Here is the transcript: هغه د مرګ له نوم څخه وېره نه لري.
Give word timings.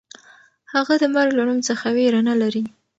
هغه 0.73 0.93
د 1.01 1.03
مرګ 1.15 1.31
له 1.37 1.43
نوم 1.47 1.59
څخه 1.69 1.85
وېره 1.95 2.21
نه 2.29 2.35
لري. 2.41 2.63